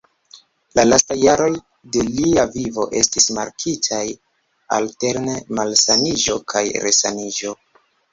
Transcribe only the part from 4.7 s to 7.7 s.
alterne malsaniĝo kaj resaniĝo.